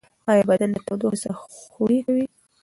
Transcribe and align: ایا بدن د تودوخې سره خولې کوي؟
ایا 0.31 0.43
بدن 0.49 0.69
د 0.73 0.77
تودوخې 0.87 1.17
سره 1.23 1.35
خولې 1.69 1.99
کوي؟ 2.05 2.25